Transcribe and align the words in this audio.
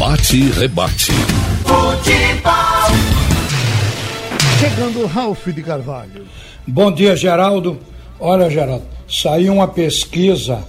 Bate 0.00 0.34
e 0.34 0.50
rebate. 0.52 1.12
Futebol. 1.62 2.52
Chegando 4.58 5.04
Ralph 5.04 5.46
de 5.48 5.62
Carvalho. 5.62 6.24
Bom 6.66 6.90
dia, 6.90 7.14
Geraldo. 7.14 7.78
Olha, 8.18 8.48
Geraldo, 8.48 8.86
saiu 9.06 9.52
uma 9.52 9.68
pesquisa 9.68 10.64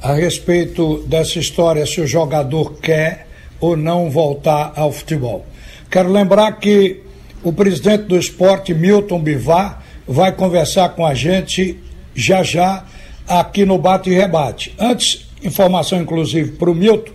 a 0.00 0.14
respeito 0.14 1.04
dessa 1.06 1.38
história 1.38 1.84
se 1.84 2.00
o 2.00 2.06
jogador 2.06 2.72
quer 2.80 3.28
ou 3.60 3.76
não 3.76 4.08
voltar 4.08 4.72
ao 4.74 4.90
futebol. 4.90 5.44
Quero 5.90 6.10
lembrar 6.10 6.52
que 6.52 7.02
o 7.42 7.52
presidente 7.52 8.04
do 8.04 8.16
esporte, 8.16 8.72
Milton 8.72 9.20
Bivar, 9.20 9.82
vai 10.08 10.32
conversar 10.32 10.88
com 10.94 11.04
a 11.04 11.12
gente 11.12 11.78
já 12.14 12.42
já 12.42 12.86
aqui 13.28 13.66
no 13.66 13.76
Bate 13.76 14.08
e 14.08 14.14
Rebate. 14.14 14.74
Antes, 14.78 15.28
informação 15.44 16.00
inclusive 16.00 16.52
para 16.52 16.70
o 16.70 16.74
Milton, 16.74 17.12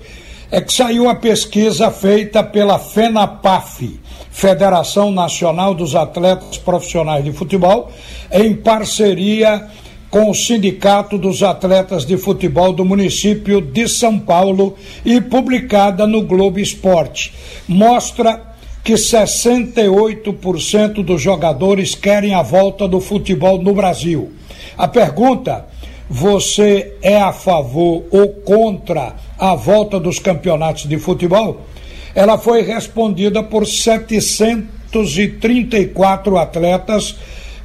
é 0.49 0.61
que 0.61 0.71
saiu 0.71 1.03
uma 1.03 1.15
pesquisa 1.15 1.91
feita 1.91 2.41
pela 2.43 2.79
FENAPAF, 2.79 3.99
Federação 4.31 5.11
Nacional 5.11 5.73
dos 5.73 5.95
Atletas 5.95 6.57
Profissionais 6.57 7.23
de 7.23 7.33
Futebol, 7.33 7.91
em 8.31 8.55
parceria 8.55 9.67
com 10.09 10.29
o 10.29 10.33
Sindicato 10.33 11.17
dos 11.17 11.43
Atletas 11.43 12.05
de 12.05 12.17
Futebol 12.17 12.71
do 12.71 12.85
município 12.85 13.59
de 13.59 13.89
São 13.89 14.17
Paulo 14.17 14.75
e 15.03 15.19
publicada 15.19 16.07
no 16.07 16.21
Globo 16.21 16.59
Esporte. 16.59 17.33
Mostra 17.67 18.41
que 18.83 18.93
68% 18.93 21.03
dos 21.03 21.21
jogadores 21.21 21.93
querem 21.93 22.33
a 22.33 22.41
volta 22.41 22.87
do 22.87 23.01
futebol 23.01 23.61
no 23.61 23.73
Brasil. 23.73 24.31
A 24.77 24.87
pergunta: 24.87 25.65
você 26.09 26.95
é 27.01 27.19
a 27.19 27.33
favor 27.33 28.05
ou 28.11 28.29
contra 28.29 29.13
a 29.37 29.53
volta 29.55 29.99
dos 29.99 30.19
campeonatos 30.19 30.87
de 30.87 30.97
futebol? 30.97 31.67
Ela 32.15 32.37
foi 32.37 32.61
respondida 32.63 33.43
por 33.43 33.67
734 33.67 36.37
atletas 36.37 37.17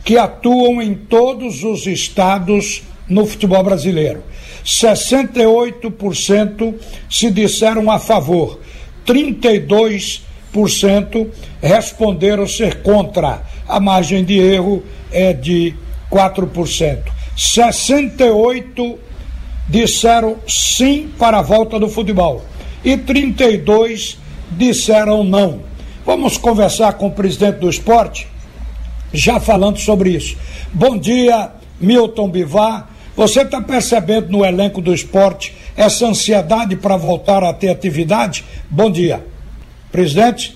que 0.05 0.19
atuam 0.19 0.83
em 0.83 0.95
todos 0.95 1.63
os 1.65 1.87
estados 1.87 2.83
no 3.09 3.25
futebol 3.25 3.63
brasileiro. 3.63 4.25
68% 4.65 6.75
se 7.11 7.31
disseram 7.31 7.91
a 7.91 7.99
favor, 7.99 8.61
32% 9.07 11.29
responderam 11.61 12.47
ser 12.47 12.81
contra. 12.83 13.43
A 13.69 13.81
margem 13.81 14.25
de 14.25 14.39
erro 14.39 14.85
é 15.11 15.33
de 15.33 15.75
4%. 16.11 17.03
68 17.37 18.99
disseram 19.73 20.37
sim 20.47 21.11
para 21.19 21.39
a 21.39 21.43
volta 21.43 21.81
do 21.81 21.89
futebol 21.89 22.43
e 22.85 22.95
32 22.95 24.19
disseram 24.51 25.25
não. 25.25 25.61
Vamos 26.05 26.37
conversar 26.37 26.93
com 26.93 27.07
o 27.07 27.11
presidente 27.11 27.61
do 27.61 27.71
esporte, 27.71 28.29
já 29.15 29.41
falando 29.41 29.79
sobre 29.79 30.11
isso. 30.11 30.37
Bom 30.75 30.99
dia, 30.99 31.53
Milton 31.81 32.29
Bivar. 32.29 32.91
Você 33.17 33.41
está 33.41 33.63
percebendo 33.63 34.29
no 34.29 34.45
elenco 34.45 34.83
do 34.83 34.93
esporte 34.93 35.57
essa 35.75 36.07
ansiedade 36.07 36.77
para 36.77 36.99
voltar 36.99 37.43
a 37.43 37.55
ter 37.55 37.71
atividade? 37.71 38.45
Bom 38.69 38.91
dia. 38.91 39.25
Presidente? 39.91 40.55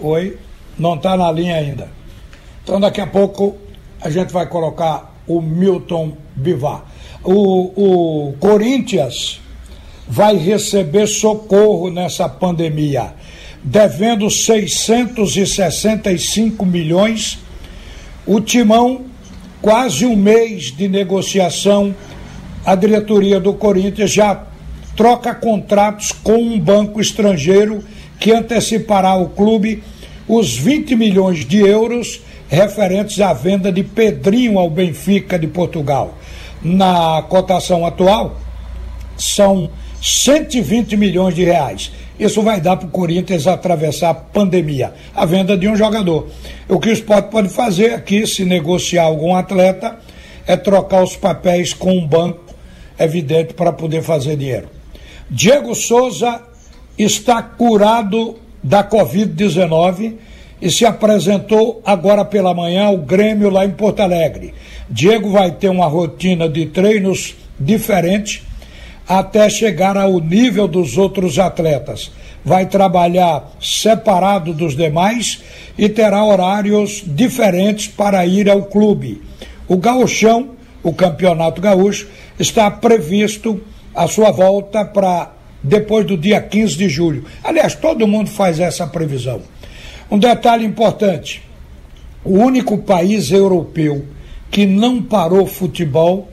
Oi, 0.00 0.36
não 0.76 0.96
está 0.96 1.16
na 1.16 1.30
linha 1.30 1.54
ainda. 1.54 1.88
Então 2.64 2.80
daqui 2.80 3.00
a 3.00 3.06
pouco 3.06 3.56
a 4.00 4.10
gente 4.10 4.32
vai 4.32 4.46
colocar 4.46 5.14
o 5.24 5.40
Milton 5.40 6.16
Bivar. 6.34 6.89
O, 7.22 8.28
o 8.28 8.32
Corinthians 8.40 9.40
vai 10.08 10.36
receber 10.36 11.06
socorro 11.06 11.90
nessa 11.90 12.26
pandemia, 12.28 13.14
devendo 13.62 14.28
665 14.30 16.66
milhões. 16.66 17.38
O 18.26 18.40
Timão, 18.40 19.02
quase 19.62 20.04
um 20.06 20.16
mês 20.16 20.74
de 20.74 20.88
negociação, 20.88 21.94
a 22.64 22.74
diretoria 22.74 23.38
do 23.38 23.54
Corinthians 23.54 24.10
já 24.10 24.46
troca 24.96 25.34
contratos 25.34 26.12
com 26.12 26.36
um 26.36 26.58
banco 26.58 27.00
estrangeiro 27.00 27.82
que 28.18 28.32
antecipará 28.32 29.10
ao 29.10 29.28
clube 29.28 29.82
os 30.28 30.56
20 30.56 30.96
milhões 30.96 31.46
de 31.46 31.58
euros 31.58 32.20
referentes 32.48 33.20
à 33.20 33.32
venda 33.32 33.72
de 33.72 33.82
Pedrinho 33.82 34.58
ao 34.58 34.68
Benfica 34.68 35.38
de 35.38 35.46
Portugal. 35.46 36.18
Na 36.62 37.22
cotação 37.22 37.86
atual, 37.86 38.36
são 39.16 39.70
120 40.02 40.96
milhões 40.96 41.34
de 41.34 41.44
reais. 41.44 41.92
Isso 42.18 42.42
vai 42.42 42.60
dar 42.60 42.76
para 42.76 42.86
o 42.86 42.90
Corinthians 42.90 43.46
atravessar 43.46 44.10
a 44.10 44.14
pandemia, 44.14 44.92
a 45.14 45.24
venda 45.24 45.56
de 45.56 45.66
um 45.66 45.74
jogador. 45.74 46.28
O 46.68 46.78
que 46.78 46.90
o 46.90 46.92
esporte 46.92 47.30
pode 47.30 47.48
fazer 47.48 47.94
aqui, 47.94 48.26
se 48.26 48.44
negociar 48.44 49.04
algum 49.04 49.34
atleta, 49.34 49.98
é 50.46 50.56
trocar 50.56 51.02
os 51.02 51.16
papéis 51.16 51.72
com 51.72 51.96
um 51.96 52.06
banco, 52.06 52.54
evidente, 52.98 53.54
para 53.54 53.72
poder 53.72 54.02
fazer 54.02 54.36
dinheiro. 54.36 54.68
Diego 55.30 55.74
Souza 55.74 56.42
está 56.98 57.42
curado 57.42 58.36
da 58.62 58.84
Covid-19 58.84 60.16
e 60.60 60.70
se 60.70 60.84
apresentou 60.84 61.80
agora 61.84 62.24
pela 62.24 62.54
manhã 62.54 62.84
ao 62.84 62.98
Grêmio 62.98 63.50
lá 63.50 63.64
em 63.64 63.70
Porto 63.70 64.00
Alegre. 64.00 64.54
Diego 64.88 65.30
vai 65.30 65.52
ter 65.52 65.68
uma 65.68 65.86
rotina 65.86 66.48
de 66.48 66.66
treinos 66.66 67.34
diferente 67.58 68.42
até 69.08 69.48
chegar 69.48 69.96
ao 69.96 70.20
nível 70.20 70.68
dos 70.68 70.96
outros 70.96 71.38
atletas. 71.38 72.12
Vai 72.44 72.66
trabalhar 72.66 73.50
separado 73.60 74.54
dos 74.54 74.76
demais 74.76 75.42
e 75.76 75.88
terá 75.88 76.24
horários 76.24 77.02
diferentes 77.06 77.88
para 77.88 78.24
ir 78.24 78.48
ao 78.48 78.64
clube. 78.64 79.22
O 79.66 79.76
gauchão, 79.76 80.50
o 80.82 80.92
campeonato 80.92 81.60
gaúcho, 81.60 82.08
está 82.38 82.70
previsto 82.70 83.60
a 83.94 84.06
sua 84.06 84.30
volta 84.30 84.84
para 84.84 85.32
depois 85.62 86.06
do 86.06 86.16
dia 86.16 86.40
15 86.40 86.76
de 86.76 86.88
julho. 86.88 87.24
Aliás, 87.44 87.74
todo 87.74 88.06
mundo 88.06 88.30
faz 88.30 88.58
essa 88.58 88.86
previsão. 88.86 89.42
Um 90.10 90.18
detalhe 90.18 90.64
importante: 90.64 91.42
o 92.24 92.38
único 92.38 92.78
país 92.78 93.30
europeu 93.30 94.04
que 94.50 94.66
não 94.66 95.02
parou 95.02 95.46
futebol 95.46 96.28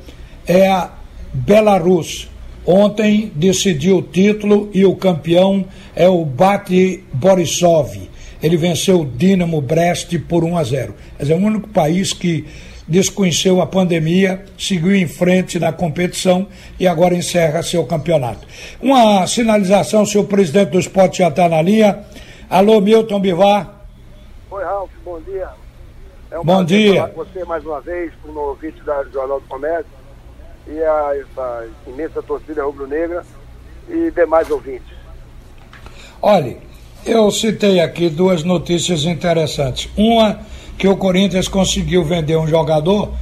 é 0.48 0.68
a 0.68 0.92
Belarus. 1.34 2.30
Ontem 2.66 3.32
decidiu 3.34 4.00
o 4.00 4.02
título 4.02 4.70
e 4.74 4.84
o 4.84 4.96
campeão 4.96 5.66
é 5.96 6.10
o 6.10 6.26
Bate 6.26 7.04
Borisov. 7.14 8.10
Ele 8.44 8.58
venceu 8.58 9.02
o 9.02 9.06
Dinamo 9.06 9.62
Brest 9.62 10.18
por 10.28 10.44
1 10.44 10.58
a 10.58 10.64
0. 10.64 10.96
Mas 11.18 11.30
é 11.30 11.36
o 11.36 11.38
único 11.38 11.70
país 11.70 12.12
que 12.12 12.46
desconheceu 12.88 13.62
a 13.62 13.68
pandemia, 13.68 14.44
seguiu 14.58 14.96
em 14.96 15.08
frente 15.08 15.60
na 15.60 15.72
competição 15.72 16.48
e 16.80 16.88
agora 16.88 17.16
encerra 17.16 17.64
seu 17.64 17.86
campeonato. 17.86 18.48
Uma 18.82 19.26
sinalização, 19.28 20.06
se 20.06 20.18
o 20.18 20.24
presidente 20.24 20.72
do 20.72 20.80
esporte 20.80 21.20
já 21.20 21.30
está 21.30 21.48
na 21.48 21.62
linha. 21.62 22.00
Alô, 22.50 22.80
Milton 22.80 23.20
Bivar. 23.20 23.70
Oi, 24.50 24.64
Ralf, 24.64 24.90
bom 25.04 25.20
dia. 25.20 25.50
É 26.32 26.40
um 26.40 26.46
bom 26.46 26.64
dia. 26.64 26.96
falar 26.96 27.10
com 27.10 27.26
você 27.26 27.44
mais 27.44 27.66
uma 27.66 27.82
vez, 27.82 28.14
como 28.24 28.40
ouvinte 28.40 28.82
da 28.84 29.04
Jornal 29.04 29.42
do 29.42 29.48
Comércio 29.48 29.92
e 30.66 30.82
a, 30.82 31.14
a 31.38 31.66
imensa 31.86 32.24
torcida 32.24 32.64
rubro-negra 32.64 33.26
e 33.90 34.10
demais 34.12 34.50
ouvintes. 34.50 34.96
Olhe, 36.22 36.58
eu 37.06 37.30
citei 37.32 37.82
aqui 37.82 38.10
duas 38.10 38.44
notícias 38.44 39.04
interessantes. 39.04 39.90
Uma 39.98 40.40
que 40.78 40.88
o 40.88 40.96
Corinthians 40.96 41.50
conseguiu 41.50 42.06
vender 42.06 42.38
um 42.38 42.48
jogador, 42.48 43.14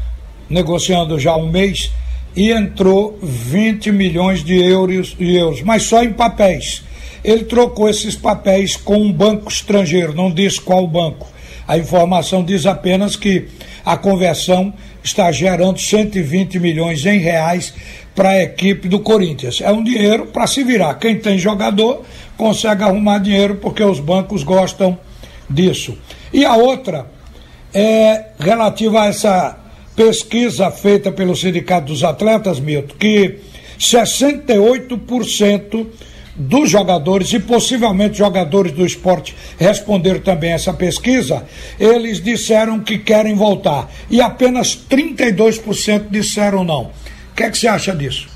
negociando 0.47 1.18
já 1.18 1.36
um 1.36 1.50
mês, 1.50 1.92
e 2.36 2.52
entrou 2.52 3.18
20 3.24 3.92
milhões 3.92 4.44
de 4.44 4.56
euros, 4.62 5.16
de 5.18 5.36
euros, 5.36 5.63
mas 5.63 5.81
só 5.81 6.03
em 6.03 6.13
papéis. 6.13 6.84
Ele 7.25 7.44
trocou 7.44 7.90
esses 7.90 8.16
papéis 8.16 8.75
com 8.75 8.98
um 8.98 9.12
banco 9.12 9.51
estrangeiro, 9.51 10.13
não 10.13 10.31
diz 10.31 10.60
qual 10.60 10.88
banco. 10.88 11.27
A 11.68 11.75
informação 11.75 12.44
diz 12.44 12.68
apenas 12.68 13.16
que 13.16 13.48
a 13.83 13.98
conversão 13.98 14.72
está 15.04 15.31
gerando 15.31 15.80
120 15.80 16.60
milhões 16.60 17.04
em 17.04 17.18
reais 17.18 17.74
para 18.13 18.30
a 18.30 18.44
equipe 18.44 18.88
do 18.88 19.00
Corinthians. 19.00 19.60
É 19.60 19.72
um 19.72 19.83
dinheiro 19.83 20.27
para 20.27 20.45
se 20.45 20.63
virar. 20.63 20.94
Quem 20.95 21.18
tem 21.18 21.39
jogador 21.39 22.04
consegue 22.38 22.83
arrumar 22.83 23.18
dinheiro 23.18 23.56
porque 23.56 23.83
os 23.83 24.00
bancos 24.00 24.44
gostam 24.44 24.95
disso. 25.50 25.98
E 26.31 26.45
a 26.45 26.56
outra 26.56 27.07
é 27.74 28.25
relativa 28.39 29.01
a 29.01 29.07
essa 29.07 29.57
pesquisa 29.95 30.69
feita 30.69 31.12
pelo 31.12 31.36
Sindicato 31.36 31.88
dos 31.88 32.04
Atletas, 32.04 32.60
Milton, 32.60 32.94
que 33.00 33.39
68% 33.80 35.88
dos 36.35 36.69
jogadores 36.69 37.31
e 37.33 37.39
possivelmente 37.39 38.17
jogadores 38.17 38.71
do 38.71 38.85
esporte 38.85 39.35
responderam 39.57 40.19
também 40.19 40.51
essa 40.51 40.73
pesquisa, 40.73 41.45
eles 41.79 42.21
disseram 42.21 42.79
que 42.79 42.97
querem 42.97 43.35
voltar 43.35 43.89
e 44.09 44.21
apenas 44.21 44.75
32% 44.75 46.09
disseram 46.09 46.63
não. 46.63 46.91
O 47.31 47.35
que, 47.35 47.43
é 47.43 47.49
que 47.49 47.57
você 47.57 47.67
acha 47.67 47.95
disso? 47.95 48.29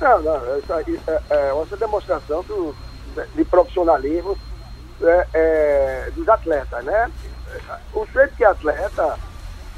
Não, 0.00 0.22
não, 0.22 0.56
essa, 0.56 0.80
é, 0.80 1.20
é, 1.30 1.62
essa 1.62 1.76
demonstração 1.76 2.42
do, 2.44 2.74
de 3.34 3.44
profissionalismo 3.44 4.36
é, 5.02 5.26
é, 5.34 6.10
dos 6.14 6.28
atletas, 6.28 6.84
né? 6.84 7.10
O 7.92 8.04
sujeito 8.06 8.34
que 8.36 8.44
atleta, 8.44 9.16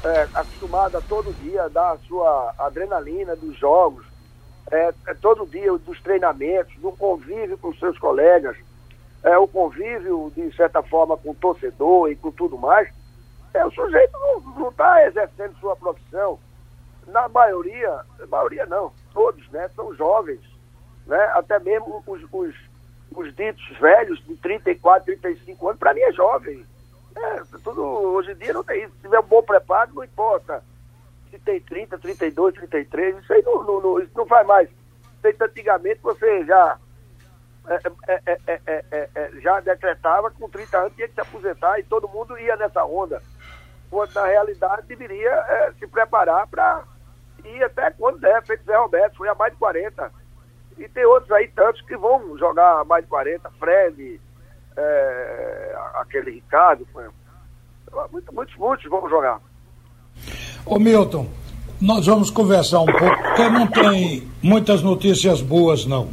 é, 0.03 0.27
acostumado 0.33 0.97
a 0.97 1.01
todo 1.01 1.33
dia 1.41 1.69
dar 1.69 1.91
a 1.91 1.97
sua 2.07 2.53
adrenalina 2.57 3.35
dos 3.35 3.57
jogos, 3.57 4.05
é, 4.71 4.93
é, 5.07 5.13
todo 5.13 5.45
dia 5.45 5.71
dos 5.77 6.01
treinamentos, 6.01 6.75
do 6.77 6.91
convívio 6.91 7.57
com 7.57 7.73
seus 7.75 7.97
colegas, 7.97 8.57
é, 9.23 9.37
o 9.37 9.47
convívio, 9.47 10.31
de 10.35 10.55
certa 10.55 10.81
forma, 10.83 11.17
com 11.17 11.31
o 11.31 11.35
torcedor 11.35 12.11
e 12.11 12.15
com 12.15 12.31
tudo 12.31 12.57
mais, 12.57 12.89
é, 13.53 13.65
o 13.65 13.71
sujeito 13.71 14.17
não 14.57 14.69
está 14.69 15.05
exercendo 15.05 15.57
sua 15.59 15.75
profissão. 15.75 16.39
Na 17.07 17.27
maioria, 17.29 18.01
maioria 18.29 18.65
não, 18.65 18.91
todos, 19.13 19.47
né, 19.49 19.69
são 19.75 19.93
jovens, 19.95 20.41
né, 21.05 21.23
até 21.33 21.57
mesmo 21.59 22.03
os, 22.05 22.21
os, 22.31 22.55
os 23.15 23.35
ditos 23.35 23.65
velhos 23.79 24.23
de 24.25 24.35
34, 24.35 25.05
35 25.05 25.69
anos, 25.69 25.79
para 25.79 25.93
mim 25.93 26.01
é 26.01 26.11
jovem. 26.11 26.65
É, 27.15 27.41
tudo, 27.63 27.81
hoje 27.83 28.31
em 28.31 28.35
dia 28.35 28.53
não 28.53 28.63
tem 28.63 28.83
isso. 28.83 28.93
Se 28.95 29.01
tiver 29.01 29.19
um 29.19 29.23
bom 29.23 29.41
preparo, 29.41 29.91
não 29.93 30.03
importa. 30.03 30.63
Se 31.29 31.39
tem 31.39 31.59
30, 31.59 31.97
32, 31.97 32.55
33, 32.55 33.17
isso 33.17 33.33
aí 33.33 33.41
não, 33.43 33.63
não, 33.63 33.81
não, 33.81 33.99
isso 33.99 34.11
não 34.15 34.25
faz 34.25 34.47
mais. 34.47 34.69
Feito 35.21 35.41
antigamente, 35.41 35.99
você 36.01 36.45
já 36.45 36.77
é 37.67 37.81
é, 38.07 38.39
é, 38.47 38.61
é, 38.65 39.09
é, 39.13 39.31
já 39.41 39.59
decretava 39.59 40.31
com 40.31 40.47
30 40.47 40.77
anos 40.77 40.95
tinha 40.95 41.07
que 41.07 41.13
se 41.13 41.19
aposentar 41.19 41.77
e 41.77 41.83
todo 41.83 42.07
mundo 42.07 42.37
ia 42.39 42.55
nessa 42.55 42.85
onda. 42.85 43.21
Quando 43.89 44.13
na 44.13 44.25
realidade 44.25 44.87
deveria 44.87 45.73
se 45.77 45.85
preparar 45.87 46.47
para 46.47 46.83
ir 47.43 47.63
até 47.63 47.91
quando 47.91 48.19
der, 48.19 48.41
feito 48.45 48.63
Zé 48.63 48.75
Roberto, 48.77 49.17
foi 49.17 49.27
a 49.27 49.35
mais 49.35 49.51
de 49.51 49.59
40. 49.59 50.11
E 50.77 50.87
tem 50.87 51.05
outros 51.05 51.31
aí, 51.31 51.47
tantos 51.49 51.81
que 51.81 51.97
vão 51.97 52.37
jogar 52.37 52.79
a 52.79 52.83
mais 52.85 53.03
de 53.03 53.09
40, 53.09 53.49
Fred, 53.51 54.21
aquele 55.95 56.31
Ricardo, 56.31 56.87
muitos, 58.33 58.55
muitos 58.55 58.85
vão 58.89 59.09
jogar. 59.09 59.41
Ô 60.69 60.77
Milton, 60.77 61.27
nós 61.79 62.07
vamos 62.07 62.29
conversar 62.29 62.81
um 62.81 62.87
pouco, 62.87 63.23
porque 63.23 63.49
não 63.49 63.67
tem 63.67 64.23
muitas 64.41 64.81
notícias 64.81 65.41
boas 65.41 65.85
não. 65.85 66.09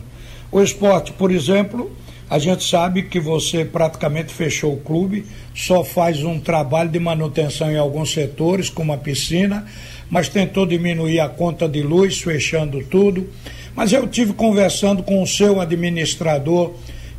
O 0.52 0.62
esporte, 0.62 1.12
por 1.12 1.32
exemplo, 1.32 1.90
a 2.30 2.38
gente 2.38 2.62
sabe 2.62 3.02
que 3.02 3.18
você 3.18 3.64
praticamente 3.64 4.32
fechou 4.32 4.74
o 4.74 4.80
clube, 4.80 5.26
só 5.56 5.82
faz 5.82 6.22
um 6.22 6.38
trabalho 6.38 6.88
de 6.88 7.00
manutenção 7.00 7.68
em 7.68 7.76
alguns 7.76 8.12
setores, 8.12 8.70
como 8.70 8.92
a 8.92 8.96
piscina, 8.96 9.66
mas 10.08 10.28
tentou 10.28 10.64
diminuir 10.64 11.18
a 11.18 11.28
conta 11.28 11.68
de 11.68 11.82
luz, 11.82 12.20
fechando 12.20 12.80
tudo. 12.84 13.28
Mas 13.74 13.92
eu 13.92 14.06
tive 14.06 14.34
conversando 14.34 15.02
com 15.02 15.20
o 15.20 15.26
seu 15.26 15.60
administrador, 15.60 16.74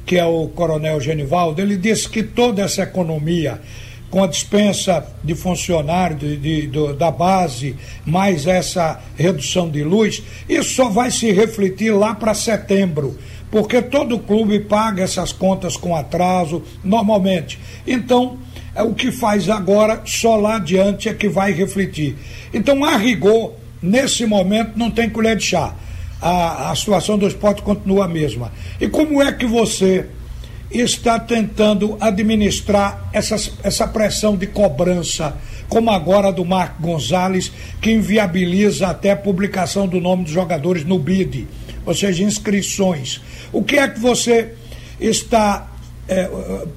que 0.06 0.18
é 0.18 0.26
o 0.26 0.48
Coronel 0.48 1.02
Genivaldo, 1.02 1.62
ele 1.62 1.76
disse 1.76 2.08
que 2.08 2.24
toda 2.24 2.62
essa 2.62 2.84
economia 2.84 3.60
com 4.16 4.24
a 4.24 4.28
dispensa 4.28 5.06
de 5.22 5.36
funcionário 5.36 6.16
de, 6.16 6.38
de, 6.38 6.68
de, 6.68 6.94
da 6.94 7.12
base, 7.12 7.76
mais 8.06 8.48
essa 8.48 9.02
redução 9.18 9.70
de 9.70 9.84
luz, 9.84 10.24
isso 10.48 10.74
só 10.74 10.88
vai 10.88 11.12
se 11.12 11.34
refletir 11.34 11.92
lá 11.92 12.16
para 12.16 12.34
setembro, 12.34 13.20
porque 13.52 13.82
todo 13.82 14.18
clube 14.18 14.62
paga 14.62 15.04
essas 15.04 15.34
contas 15.34 15.76
com 15.76 15.94
atraso, 15.94 16.64
normalmente. 16.82 17.60
Então, 17.86 18.38
é 18.74 18.82
o 18.84 18.94
que 18.94 19.12
faz 19.12 19.50
agora, 19.50 20.02
só 20.06 20.38
lá 20.38 20.56
adiante 20.56 21.10
é 21.10 21.14
que 21.14 21.28
vai 21.28 21.52
refletir. 21.52 22.16
Então, 22.54 22.86
a 22.86 22.96
rigor, 22.96 23.52
nesse 23.82 24.26
momento, 24.26 24.78
não 24.78 24.90
tem 24.90 25.10
colher 25.10 25.36
de 25.36 25.44
chá. 25.44 25.76
A, 26.22 26.72
a 26.72 26.76
situação 26.78 27.18
do 27.18 27.28
esporte 27.28 27.62
continua 27.62 28.06
a 28.06 28.08
mesma. 28.08 28.50
E 28.80 28.88
como 28.88 29.22
é 29.22 29.34
que 29.34 29.46
você 29.46 30.08
está 30.82 31.20
tentando 31.20 31.98
administrar 32.02 33.10
essas, 33.14 33.58
essa 33.64 33.88
pressão 33.88 34.36
de 34.36 34.48
cobrança, 34.48 35.38
como 35.70 35.90
agora 35.90 36.32
do 36.32 36.44
Marco 36.44 36.82
Gonzalez, 36.82 37.50
que 37.82 37.92
inviabiliza 37.92 38.88
até 38.88 39.12
a 39.12 39.18
publicação 39.18 39.88
do 39.88 40.02
nome 40.02 40.24
dos 40.24 40.32
jogadores 40.32 40.84
no 40.84 41.00
BID, 41.00 41.48
ou 41.86 41.94
seja, 41.94 42.24
inscrições. 42.24 43.22
O 43.54 43.64
que 43.64 43.78
é 43.78 43.88
que 43.88 44.00
você 44.00 44.54
está. 45.00 45.68
É, 46.08 46.30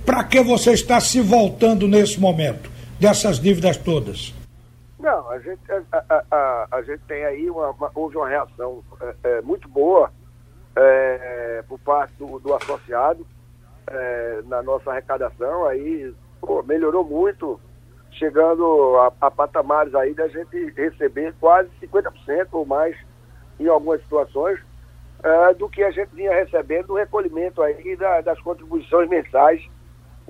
Para 0.07 0.25
que 0.25 0.41
você 0.43 0.73
está 0.73 1.01
se 1.01 1.21
voltando 1.21 1.87
nesse 1.87 2.19
momento, 2.19 2.71
dessas 2.99 3.39
dívidas 3.39 3.77
todas? 3.77 4.35
Não, 4.99 5.31
a 5.31 5.39
gente, 5.39 5.61
a, 5.71 6.05
a, 6.09 6.25
a, 6.31 6.69
a 6.73 6.83
gente 6.83 7.01
tem 7.07 7.25
aí 7.25 7.49
uma, 7.51 7.71
uma, 7.71 7.91
houve 7.95 8.17
uma 8.17 8.29
reação 8.29 8.83
é, 9.01 9.15
é, 9.25 9.41
muito 9.43 9.69
boa 9.69 10.11
é, 10.75 11.63
por 11.69 11.79
parte 11.81 12.15
do, 12.19 12.39
do 12.39 12.55
associado 12.55 13.27
é, 13.91 14.41
na 14.47 14.63
nossa 14.63 14.91
arrecadação, 14.91 15.67
aí 15.67 16.15
pô, 16.41 16.63
melhorou 16.63 17.05
muito, 17.05 17.61
chegando 18.13 18.97
a, 18.97 19.27
a, 19.27 19.31
patamares 19.31 19.95
aí 19.95 20.15
da 20.15 20.29
gente 20.29 20.71
receber 20.77 21.35
quase 21.41 21.69
50% 21.83 22.49
ou 22.53 22.65
mais 22.65 22.97
em 23.59 23.67
algumas 23.67 24.01
situações 24.03 24.61
é, 25.23 25.55
do 25.55 25.69
que 25.69 25.83
a 25.83 25.91
gente 25.91 26.15
vinha 26.15 26.33
recebendo 26.33 26.89
do 26.89 26.95
recolhimento 26.95 27.63
aí 27.63 27.97
da, 27.97 28.21
das 28.21 28.41
contribuições 28.41 29.09
mensais 29.09 29.63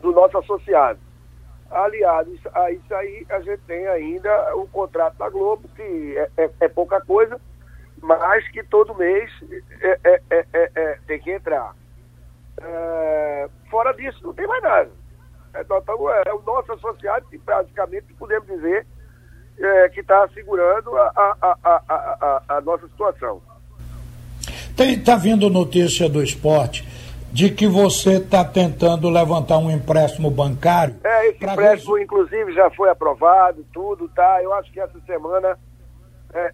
do 0.00 0.12
nosso 0.12 0.38
associado. 0.38 0.98
Aliado 1.70 2.32
a 2.54 2.72
isso 2.72 2.94
aí, 2.94 3.26
a 3.28 3.40
gente 3.40 3.60
tem 3.66 3.86
ainda 3.88 4.56
o 4.56 4.66
contrato 4.68 5.18
da 5.18 5.28
Globo, 5.28 5.68
que 5.76 6.16
é, 6.16 6.30
é, 6.44 6.50
é 6.60 6.68
pouca 6.68 6.98
coisa, 7.00 7.38
mas 8.00 8.48
que 8.48 8.62
todo 8.62 8.94
mês 8.94 9.30
é, 9.82 10.20
é, 10.30 10.46
é 10.74 10.98
tem 11.06 11.20
que 11.20 11.30
entrar. 11.30 11.74
É, 12.60 13.48
fora 13.70 13.92
disso, 13.92 14.18
não 14.22 14.32
tem 14.34 14.46
mais 14.46 14.62
nada. 14.62 14.90
É, 15.54 15.60
é 16.28 16.34
o 16.34 16.42
nosso 16.42 16.72
associado 16.72 17.26
que 17.30 17.38
praticamente 17.38 18.12
podemos 18.14 18.46
dizer 18.46 18.86
é, 19.58 19.88
que 19.88 20.00
está 20.00 20.28
segurando 20.34 20.96
a, 20.96 21.12
a, 21.16 21.58
a, 21.64 22.42
a, 22.48 22.60
nossa 22.60 22.86
situação. 22.88 23.40
Está 24.78 25.16
vindo 25.16 25.50
notícia 25.50 26.08
do 26.08 26.22
esporte 26.22 26.86
de 27.32 27.50
que 27.50 27.66
você 27.66 28.18
está 28.18 28.44
tentando 28.44 29.10
levantar 29.10 29.58
um 29.58 29.70
empréstimo 29.70 30.30
bancário. 30.30 30.96
É, 31.02 31.28
esse 31.28 31.44
empréstimo, 31.44 31.94
ver... 31.94 32.02
inclusive, 32.02 32.52
já 32.54 32.70
foi 32.70 32.88
aprovado, 32.88 33.64
tudo, 33.72 34.08
tá? 34.08 34.42
Eu 34.42 34.52
acho 34.54 34.72
que 34.72 34.80
essa 34.80 34.98
semana 35.06 35.58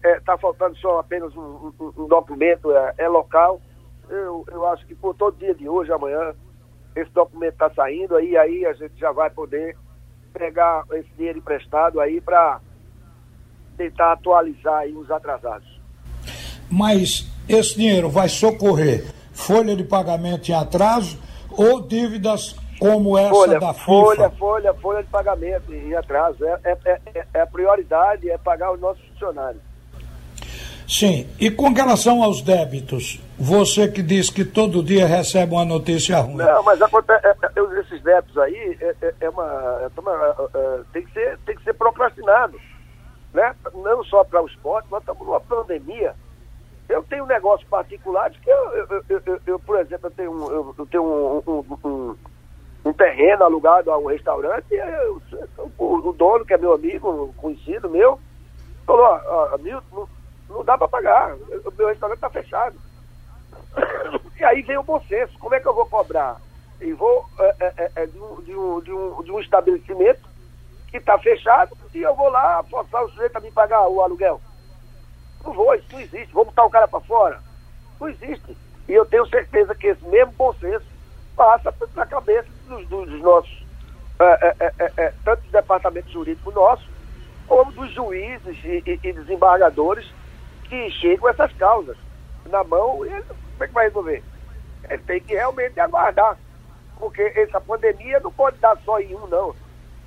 está 0.02 0.32
é, 0.32 0.36
é, 0.36 0.38
faltando 0.38 0.76
só 0.78 0.98
apenas 0.98 1.34
um, 1.36 1.72
um, 1.78 1.92
um 1.98 2.08
documento, 2.08 2.72
é, 2.72 2.94
é 2.98 3.08
local 3.08 3.60
eu, 4.08 4.44
eu 4.50 4.66
acho 4.68 4.86
que 4.86 4.94
por 4.94 5.14
todo 5.14 5.38
dia 5.38 5.54
de 5.54 5.68
hoje, 5.68 5.92
amanhã, 5.92 6.34
esse 6.94 7.10
documento 7.10 7.54
está 7.54 7.70
saindo, 7.70 8.16
aí, 8.16 8.36
aí 8.36 8.66
a 8.66 8.72
gente 8.72 8.98
já 8.98 9.12
vai 9.12 9.30
poder 9.30 9.76
pegar 10.32 10.84
esse 10.92 11.08
dinheiro 11.16 11.38
emprestado 11.38 12.00
aí 12.00 12.20
para 12.20 12.60
tentar 13.76 14.12
atualizar 14.12 14.80
aí 14.80 14.92
os 14.92 15.10
atrasados. 15.10 15.80
Mas 16.70 17.30
esse 17.48 17.76
dinheiro 17.76 18.08
vai 18.08 18.28
socorrer 18.28 19.04
folha 19.32 19.76
de 19.76 19.84
pagamento 19.84 20.48
em 20.48 20.54
atraso 20.54 21.18
ou 21.50 21.80
dívidas 21.80 22.56
como 22.78 23.16
essa 23.16 23.30
folha, 23.30 23.60
da 23.60 23.72
FIFA? 23.72 23.84
Folha, 23.84 24.30
folha, 24.30 24.74
folha 24.74 25.02
de 25.02 25.08
pagamento 25.08 25.72
em 25.72 25.94
atraso. 25.94 26.44
É, 26.44 26.60
é, 26.64 27.00
é, 27.14 27.26
é 27.34 27.40
a 27.40 27.46
prioridade, 27.46 28.30
é 28.30 28.38
pagar 28.38 28.72
os 28.72 28.80
nossos 28.80 29.02
funcionários. 29.08 29.62
Sim, 30.86 31.26
e 31.40 31.50
com 31.50 31.72
relação 31.72 32.22
aos 32.22 32.42
débitos, 32.42 33.20
você 33.38 33.88
que 33.88 34.02
diz 34.02 34.30
que 34.30 34.44
todo 34.44 34.82
dia 34.82 35.06
recebe 35.06 35.54
uma 35.54 35.64
notícia 35.64 36.18
ruim. 36.20 36.36
Não, 36.36 36.62
mas 36.62 36.80
acontece, 36.80 37.26
é, 37.26 37.30
é, 37.30 37.80
esses 37.80 38.02
débitos 38.02 38.36
aí 38.38 38.76
é, 38.80 38.94
é, 39.00 39.14
é 39.20 39.30
uma, 39.30 39.44
é 39.82 40.00
uma 40.00 40.84
tem, 40.92 41.04
que 41.04 41.12
ser, 41.12 41.38
tem 41.46 41.56
que 41.56 41.64
ser 41.64 41.74
procrastinado. 41.74 42.60
Né? 43.32 43.54
Não 43.74 44.04
só 44.04 44.22
para 44.24 44.42
o 44.42 44.46
esporte, 44.46 44.88
nós 44.90 45.00
estamos 45.00 45.26
numa 45.26 45.40
pandemia. 45.40 46.14
Eu 46.88 47.02
tenho 47.04 47.24
um 47.24 47.28
negócio 47.28 47.66
particular 47.66 48.30
de 48.30 48.38
que 48.38 48.50
eu, 48.50 49.02
eu, 49.08 49.22
eu, 49.26 49.40
eu 49.46 49.58
por 49.58 49.80
exemplo, 49.80 50.06
eu 50.06 50.10
tenho, 50.10 50.30
um, 50.30 50.74
eu 50.78 50.86
tenho 50.86 51.02
um, 51.02 51.76
um, 51.82 52.16
um, 52.84 52.92
terreno 52.92 53.44
alugado 53.44 53.90
a 53.90 53.98
um 53.98 54.06
restaurante 54.06 54.66
e 54.70 54.80
o, 55.78 56.08
o, 56.08 56.12
dono, 56.12 56.44
que 56.44 56.52
é 56.52 56.58
meu 56.58 56.74
amigo, 56.74 57.34
conhecido 57.38 57.88
meu, 57.88 58.20
falou, 58.86 59.02
ó, 59.04 59.58
Milton, 59.58 60.06
não 60.48 60.64
dá 60.64 60.76
para 60.76 60.88
pagar, 60.88 61.34
o 61.34 61.72
meu 61.76 61.88
restaurante 61.88 62.18
está 62.18 62.30
fechado. 62.30 62.76
E 64.38 64.44
aí 64.44 64.62
vem 64.62 64.76
o 64.76 64.82
bom 64.82 65.00
senso, 65.08 65.38
como 65.38 65.54
é 65.54 65.60
que 65.60 65.66
eu 65.66 65.74
vou 65.74 65.86
cobrar? 65.86 66.40
E 66.80 66.92
vou 66.92 67.24
é, 67.38 67.56
é, 67.60 67.74
é, 67.76 67.92
é 68.02 68.06
de, 68.06 68.18
um, 68.18 68.42
de, 68.42 68.54
um, 68.54 68.80
de, 68.80 68.92
um, 68.92 69.22
de 69.22 69.32
um 69.32 69.40
estabelecimento 69.40 70.28
que 70.88 70.98
está 70.98 71.18
fechado 71.18 71.76
e 71.94 72.02
eu 72.02 72.14
vou 72.14 72.28
lá 72.28 72.62
forçar 72.64 73.04
o 73.04 73.10
sujeito 73.10 73.36
a 73.36 73.40
me 73.40 73.50
pagar 73.50 73.88
o 73.88 74.00
aluguel. 74.02 74.40
Não 75.44 75.52
vou, 75.52 75.74
isso 75.74 75.86
não 75.92 76.00
existe. 76.00 76.32
Vou 76.32 76.44
botar 76.44 76.64
o 76.64 76.70
cara 76.70 76.88
para 76.88 77.00
fora. 77.00 77.40
Não 78.00 78.08
existe. 78.08 78.56
E 78.88 78.92
eu 78.92 79.06
tenho 79.06 79.26
certeza 79.26 79.74
que 79.74 79.88
esse 79.88 80.04
mesmo 80.06 80.32
bom 80.32 80.52
senso 80.54 80.84
passa 81.36 81.72
para 81.72 82.02
a 82.02 82.06
cabeça 82.06 82.48
dos, 82.68 82.86
dos 82.86 83.20
nossos, 83.20 83.64
é, 84.18 84.54
é, 84.60 84.92
é, 84.96 85.14
tanto 85.24 85.42
dos 85.42 85.50
departamentos 85.50 86.12
jurídicos 86.12 86.54
nossos, 86.54 86.86
como 87.46 87.72
dos 87.72 87.92
juízes 87.92 88.56
e, 88.64 88.82
e, 88.86 89.00
e 89.02 89.12
desembargadores 89.12 90.06
que 90.74 90.90
chegam 90.90 91.28
essas 91.28 91.52
causas 91.52 91.96
na 92.50 92.64
mão, 92.64 93.04
ele, 93.04 93.22
como 93.22 93.64
é 93.64 93.66
que 93.68 93.72
vai 93.72 93.86
resolver? 93.86 94.24
É, 94.84 94.98
tem 94.98 95.20
que 95.20 95.34
realmente 95.34 95.78
aguardar. 95.78 96.36
Porque 96.98 97.22
essa 97.22 97.60
pandemia 97.60 98.18
não 98.18 98.32
pode 98.32 98.58
dar 98.58 98.76
só 98.84 98.98
em 98.98 99.14
um, 99.14 99.26
não. 99.28 99.54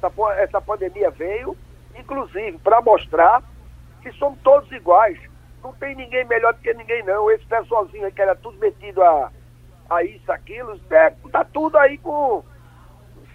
Essa, 0.01 0.33
essa 0.41 0.61
pandemia 0.61 1.09
veio, 1.09 1.55
inclusive, 1.97 2.57
para 2.59 2.81
mostrar 2.81 3.41
que 4.01 4.11
somos 4.13 4.39
todos 4.41 4.69
iguais. 4.71 5.17
Não 5.63 5.71
tem 5.73 5.95
ninguém 5.95 6.25
melhor 6.25 6.53
do 6.53 6.59
que 6.59 6.73
ninguém, 6.73 7.03
não. 7.03 7.31
Esse 7.31 7.45
pessoalzinho 7.45 8.05
aí 8.05 8.11
que 8.11 8.21
era 8.21 8.35
tudo 8.35 8.59
metido 8.59 9.01
a, 9.01 9.31
a 9.89 10.03
isso, 10.03 10.29
aquilo, 10.31 10.79
é, 10.89 11.11
tá 11.31 11.45
tudo 11.45 11.77
aí 11.77 11.97
com 11.97 12.43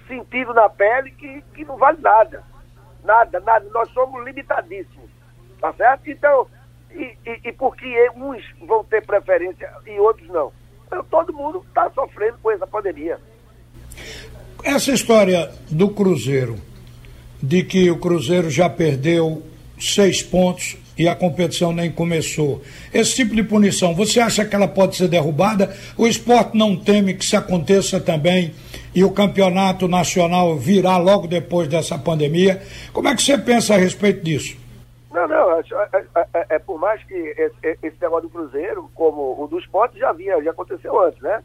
sentido 0.06 0.52
na 0.52 0.68
pele 0.68 1.10
que, 1.12 1.42
que 1.54 1.64
não 1.64 1.78
vale 1.78 1.98
nada. 2.00 2.44
Nada, 3.02 3.40
nada. 3.40 3.66
Nós 3.70 3.90
somos 3.92 4.22
limitadíssimos. 4.22 5.10
Tá 5.60 5.72
certo? 5.74 6.10
Então, 6.10 6.46
e, 6.94 7.16
e, 7.26 7.48
e 7.48 7.52
porque 7.52 8.10
uns 8.16 8.42
vão 8.66 8.84
ter 8.84 9.04
preferência 9.04 9.70
e 9.86 9.98
outros 9.98 10.28
não? 10.28 10.52
Então, 10.86 11.04
todo 11.10 11.32
mundo 11.32 11.64
está 11.68 11.90
sofrendo 11.90 12.38
com 12.42 12.50
essa 12.50 12.66
pandemia. 12.66 13.18
Essa 14.62 14.92
história 14.92 15.50
do 15.70 15.88
Cruzeiro, 15.88 16.56
de 17.42 17.64
que 17.64 17.90
o 17.90 17.98
Cruzeiro 17.98 18.50
já 18.50 18.68
perdeu 18.68 19.42
seis 19.80 20.22
pontos 20.22 20.76
e 20.96 21.08
a 21.08 21.14
competição 21.14 21.72
nem 21.72 21.90
começou. 21.90 22.62
Esse 22.92 23.16
tipo 23.16 23.34
de 23.34 23.42
punição, 23.42 23.94
você 23.94 24.20
acha 24.20 24.44
que 24.44 24.54
ela 24.54 24.68
pode 24.68 24.96
ser 24.96 25.08
derrubada? 25.08 25.74
O 25.96 26.06
esporte 26.06 26.56
não 26.56 26.76
teme 26.76 27.14
que 27.14 27.24
isso 27.24 27.36
aconteça 27.36 27.98
também 27.98 28.52
e 28.94 29.02
o 29.02 29.10
campeonato 29.10 29.88
nacional 29.88 30.56
virá 30.56 30.96
logo 30.98 31.26
depois 31.26 31.66
dessa 31.68 31.98
pandemia. 31.98 32.62
Como 32.92 33.08
é 33.08 33.16
que 33.16 33.22
você 33.22 33.38
pensa 33.38 33.74
a 33.74 33.78
respeito 33.78 34.22
disso? 34.22 34.61
Não, 35.12 35.28
não, 35.28 35.52
é, 35.52 35.60
é, 35.60 36.26
é, 36.34 36.46
é 36.56 36.58
por 36.58 36.78
mais 36.78 37.02
que 37.04 37.14
esse, 37.14 37.78
esse, 37.82 38.00
negócio 38.00 38.28
do 38.28 38.30
Cruzeiro, 38.30 38.90
como 38.94 39.42
o 39.42 39.46
do 39.46 39.58
esporte 39.58 39.98
já 39.98 40.10
vinha, 40.12 40.42
já 40.42 40.50
aconteceu 40.50 40.98
antes, 40.98 41.20
né? 41.20 41.44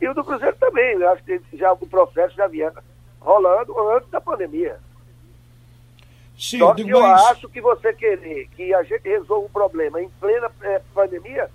E 0.00 0.08
o 0.08 0.14
do 0.14 0.24
Cruzeiro 0.24 0.56
também, 0.56 0.92
eu 0.92 1.10
acho 1.10 1.24
que 1.24 1.40
já, 1.54 1.72
o 1.72 1.86
processo 1.86 2.36
já 2.36 2.46
vinha 2.46 2.72
rolando 3.20 3.76
antes 3.90 4.08
da 4.10 4.20
pandemia. 4.20 4.78
Sim, 6.38 6.60
Só 6.60 6.72
que 6.72 6.88
eu 6.88 7.04
acho 7.04 7.48
que 7.48 7.60
você 7.60 7.92
querer 7.92 8.46
que 8.54 8.72
a 8.72 8.84
gente 8.84 9.08
resolva 9.08 9.46
um 9.46 9.50
problema 9.50 10.00
em 10.00 10.08
plena 10.20 10.48
é, 10.62 10.80
pandemia, 10.94 11.50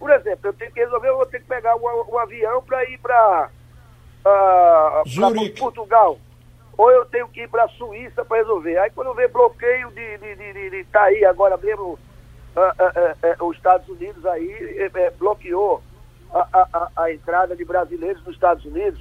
por 0.00 0.10
exemplo, 0.10 0.48
eu 0.48 0.52
tenho 0.52 0.72
que 0.72 0.80
resolver, 0.80 1.08
eu 1.08 1.16
vou 1.16 1.26
ter 1.26 1.40
que 1.40 1.46
pegar 1.46 1.76
um, 1.76 2.12
um 2.12 2.18
avião 2.18 2.60
para 2.62 2.84
ir 2.90 2.98
para 2.98 3.50
uh, 4.26 5.56
Portugal. 5.56 6.18
Ou 6.76 6.90
eu 6.90 7.04
tenho 7.06 7.28
que 7.28 7.42
ir 7.42 7.48
para 7.48 7.64
a 7.64 7.68
Suíça 7.68 8.24
para 8.24 8.38
resolver. 8.38 8.76
Aí 8.78 8.90
quando 8.90 9.14
vê 9.14 9.28
bloqueio 9.28 9.90
de, 9.90 10.18
de, 10.18 10.36
de, 10.36 10.52
de, 10.52 10.70
de 10.70 10.84
tá 10.84 11.02
aí 11.04 11.24
agora 11.24 11.56
mesmo, 11.56 11.98
uh, 12.56 13.40
uh, 13.42 13.46
os 13.46 13.56
Estados 13.56 13.88
Unidos 13.88 14.24
aí 14.26 14.88
é, 14.94 15.10
bloqueou 15.10 15.82
a, 16.32 16.48
a, 16.52 16.88
a, 17.04 17.12
entrada 17.12 17.54
de 17.54 17.64
brasileiros 17.64 18.24
nos 18.24 18.34
Estados 18.34 18.64
Unidos. 18.64 19.00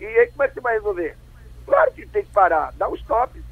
E 0.00 0.04
aí 0.04 0.26
como 0.28 0.42
é 0.42 0.48
que 0.48 0.54
você 0.54 0.60
vai 0.60 0.74
resolver? 0.74 1.16
Claro 1.66 1.92
que 1.92 2.06
tem 2.06 2.24
que 2.24 2.32
parar, 2.32 2.72
dá 2.76 2.88
um 2.88 2.94
stop. 2.94 3.42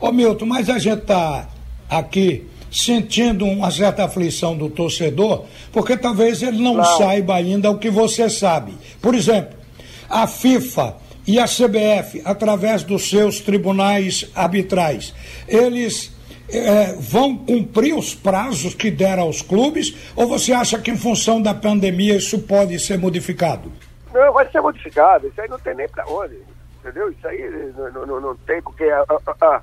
Ô 0.00 0.10
Milton, 0.10 0.46
mas 0.46 0.70
a 0.70 0.78
gente 0.78 1.02
está 1.02 1.48
aqui 1.88 2.48
sentindo 2.70 3.44
uma 3.44 3.70
certa 3.70 4.04
aflição 4.04 4.56
do 4.56 4.68
torcedor, 4.68 5.44
porque 5.72 5.96
talvez 5.96 6.42
ele 6.42 6.62
não 6.62 6.74
claro. 6.74 6.98
saiba 6.98 7.34
ainda 7.34 7.70
o 7.70 7.78
que 7.78 7.90
você 7.90 8.28
sabe. 8.28 8.76
Por 9.00 9.14
exemplo, 9.14 9.56
a 10.08 10.26
FIFA 10.26 10.96
e 11.28 11.38
a 11.38 11.44
CBF, 11.44 12.22
através 12.24 12.82
dos 12.82 13.10
seus 13.10 13.38
tribunais 13.38 14.32
arbitrais, 14.34 15.14
eles 15.46 16.10
é, 16.48 16.94
vão 16.94 17.36
cumprir 17.36 17.94
os 17.94 18.14
prazos 18.14 18.74
que 18.74 18.90
deram 18.90 19.24
aos 19.24 19.42
clubes 19.42 19.94
ou 20.16 20.26
você 20.26 20.54
acha 20.54 20.78
que 20.78 20.90
em 20.90 20.96
função 20.96 21.42
da 21.42 21.52
pandemia 21.52 22.16
isso 22.16 22.38
pode 22.38 22.78
ser 22.78 22.96
modificado? 22.96 23.70
Não, 24.10 24.32
vai 24.32 24.50
ser 24.50 24.62
modificado. 24.62 25.28
Isso 25.28 25.38
aí 25.38 25.48
não 25.50 25.58
tem 25.58 25.74
nem 25.74 25.86
para 25.86 26.06
onde. 26.08 26.38
Entendeu? 26.80 27.10
Isso 27.10 27.28
aí 27.28 27.74
não, 27.76 28.06
não, 28.06 28.20
não 28.20 28.36
tem, 28.38 28.62
porque 28.62 28.84
a, 28.84 29.02
a, 29.02 29.46
a, 29.46 29.62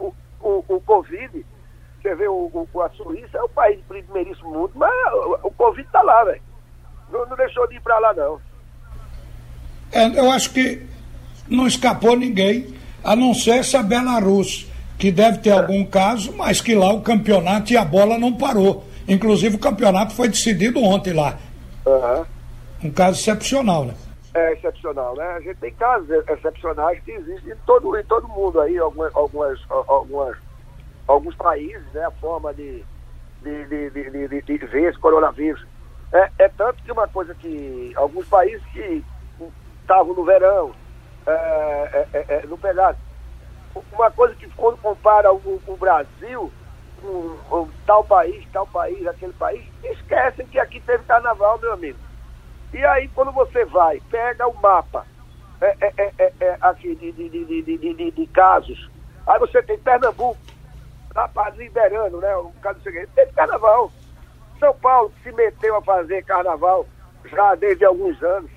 o, 0.00 0.14
o, 0.40 0.64
o 0.66 0.80
Covid, 0.80 1.44
você 2.00 2.14
vê 2.14 2.26
o, 2.26 2.66
o, 2.72 2.80
a 2.80 2.88
Suíça 2.88 3.36
é 3.36 3.42
o 3.42 3.48
país 3.50 3.78
primeiríssimo 3.86 4.50
mundo, 4.50 4.72
mas 4.74 4.90
o, 5.12 5.48
o 5.48 5.50
Covid 5.50 5.86
está 5.86 6.00
lá, 6.00 6.24
velho. 6.24 6.40
Não, 7.12 7.26
não 7.26 7.36
deixou 7.36 7.68
de 7.68 7.76
ir 7.76 7.82
para 7.82 7.98
lá, 7.98 8.14
não. 8.14 8.40
É, 9.92 10.06
eu 10.18 10.30
acho 10.32 10.50
que 10.54 10.90
não 11.48 11.66
escapou 11.66 12.16
ninguém, 12.16 12.74
a 13.02 13.16
não 13.16 13.34
ser 13.34 13.58
essa 13.58 13.82
Belarus 13.82 14.66
que 14.98 15.10
deve 15.10 15.38
ter 15.38 15.50
algum 15.50 15.84
caso, 15.84 16.32
mas 16.36 16.60
que 16.60 16.74
lá 16.74 16.92
o 16.92 17.02
campeonato 17.02 17.72
e 17.72 17.76
a 17.76 17.84
bola 17.84 18.18
não 18.18 18.32
parou. 18.32 18.84
Inclusive 19.08 19.56
o 19.56 19.58
campeonato 19.58 20.14
foi 20.14 20.28
decidido 20.28 20.80
ontem 20.80 21.12
lá. 21.12 21.36
Uhum. 21.84 22.24
Um 22.84 22.90
caso 22.90 23.18
excepcional, 23.18 23.84
né? 23.84 23.94
É 24.34 24.52
excepcional, 24.52 25.16
né? 25.16 25.24
A 25.24 25.40
gente 25.40 25.56
tem 25.56 25.72
casos 25.74 26.08
excepcionais 26.08 27.02
que 27.02 27.10
existem 27.10 27.52
em 27.52 27.56
todo, 27.66 27.98
em 27.98 28.04
todo 28.04 28.28
mundo 28.28 28.60
aí, 28.60 28.78
algumas, 28.78 29.14
algumas, 29.14 29.58
algumas, 29.68 30.36
alguns 31.06 31.34
países, 31.34 31.84
né? 31.92 32.04
A 32.04 32.10
forma 32.12 32.54
de, 32.54 32.82
de, 33.42 33.64
de, 33.66 33.90
de, 33.90 34.28
de, 34.28 34.40
de 34.40 34.66
ver 34.66 34.90
esse 34.90 34.98
coronavírus. 34.98 35.66
É, 36.12 36.30
é 36.38 36.48
tanto 36.48 36.82
que 36.82 36.92
uma 36.92 37.08
coisa 37.08 37.34
que 37.34 37.92
alguns 37.96 38.26
países 38.26 38.64
que 38.72 39.04
estavam 39.82 40.14
no 40.14 40.24
verão, 40.24 40.72
é, 41.26 41.32
é, 41.32 42.08
é, 42.12 42.34
é 42.34 42.46
não 42.46 42.58
pegaram 42.58 42.96
uma 43.92 44.10
coisa 44.10 44.34
que 44.34 44.48
quando 44.50 44.76
compara 44.78 45.32
o, 45.32 45.62
o 45.66 45.76
Brasil 45.76 46.52
com, 47.00 47.36
com, 47.48 47.68
tal 47.86 48.04
país, 48.04 48.46
tal 48.52 48.66
país, 48.66 49.06
aquele 49.06 49.32
país, 49.32 49.64
esquecem 49.82 50.46
que 50.46 50.58
aqui 50.58 50.80
teve 50.80 51.04
carnaval, 51.04 51.58
meu 51.58 51.72
amigo. 51.72 51.98
E 52.72 52.84
aí 52.84 53.08
quando 53.08 53.32
você 53.32 53.64
vai, 53.64 54.00
pega 54.10 54.46
o 54.46 54.54
mapa 54.60 55.06
é, 55.60 55.76
é, 56.40 56.56
aqui 56.60 56.94
de, 56.96 57.12
de, 57.12 57.28
de, 57.28 58.10
de, 58.10 58.26
casos, 58.28 58.90
aí 59.26 59.38
você 59.38 59.62
tem 59.62 59.78
Pernambuco, 59.78 60.38
rapaz, 61.14 61.54
liberando, 61.56 62.18
né? 62.18 62.34
O 62.36 62.50
caso 62.62 62.80
seguinte, 62.82 63.08
teve 63.14 63.32
carnaval. 63.32 63.92
São 64.58 64.74
Paulo 64.74 65.12
se 65.22 65.30
meteu 65.32 65.76
a 65.76 65.82
fazer 65.82 66.24
carnaval 66.24 66.86
já 67.24 67.54
desde 67.54 67.84
alguns 67.84 68.20
anos 68.22 68.50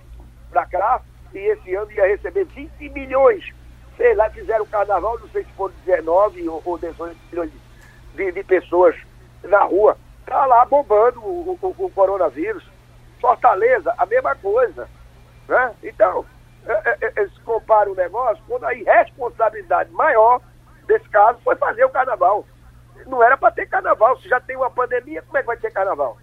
para 0.50 0.66
cá, 0.66 1.02
e 1.34 1.38
esse 1.38 1.76
ano 1.76 1.92
ia 1.92 2.08
receber 2.08 2.46
20 2.46 2.90
milhões 2.90 3.54
sei 3.98 4.14
lá, 4.16 4.30
fizeram 4.30 4.66
carnaval, 4.66 5.20
não 5.20 5.28
sei 5.30 5.44
se 5.44 5.52
foram 5.52 5.74
19 5.86 6.48
ou, 6.50 6.62
ou 6.66 6.78
18 6.78 7.18
milhões 7.32 7.52
de, 8.16 8.32
de, 8.32 8.44
pessoas 8.44 8.96
na 9.44 9.64
rua. 9.64 9.98
Tá 10.26 10.46
lá 10.46 10.66
bombando 10.66 11.20
o, 11.22 11.58
o, 11.62 11.76
o, 11.78 11.90
coronavírus. 11.92 12.64
Fortaleza, 13.20 13.94
a 13.98 14.06
mesma 14.06 14.36
coisa. 14.36 14.90
Né? 15.48 15.74
Então, 15.84 16.26
é, 16.66 16.74
é, 16.74 16.98
é 17.02 17.14
eles 17.18 17.38
comparam 17.40 17.92
o 17.92 17.96
negócio 17.96 18.44
quando 18.48 18.66
a 18.66 18.74
irresponsabilidade 18.74 19.92
maior 19.92 20.42
desse 20.88 21.08
caso 21.10 21.40
foi 21.44 21.56
fazer 21.56 21.86
o 21.86 21.90
carnaval. 21.90 22.46
Não 23.08 23.24
era 23.24 23.38
para 23.38 23.52
ter 23.52 23.68
carnaval. 23.68 24.20
Se 24.20 24.28
já 24.28 24.40
tem 24.40 24.56
uma 24.56 24.70
pandemia, 24.70 25.22
como 25.22 25.38
é 25.38 25.42
que 25.42 25.48
vai 25.48 25.58
ter 25.58 25.72
carnaval? 25.72 26.18